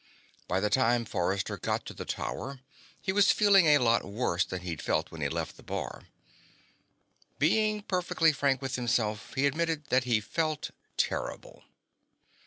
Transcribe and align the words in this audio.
By 0.47 0.59
the 0.59 0.71
time 0.71 1.05
Forrester 1.05 1.57
got 1.59 1.85
to 1.85 1.93
the 1.93 2.05
Tower, 2.05 2.59
he 2.99 3.11
was 3.11 3.31
feeling 3.31 3.67
a 3.67 3.77
lot 3.77 4.03
worse 4.03 4.43
than 4.43 4.61
he'd 4.61 4.81
felt 4.81 5.11
when 5.11 5.21
he 5.21 5.29
left 5.29 5.57
the 5.57 5.61
bar. 5.61 6.07
Being 7.37 7.83
perfectly 7.83 8.31
frank 8.33 8.63
with 8.63 8.77
himself, 8.77 9.35
he 9.35 9.45
admitted 9.45 9.85
that 9.91 10.05
he 10.05 10.19
felt 10.19 10.71
terrible. 10.97 11.65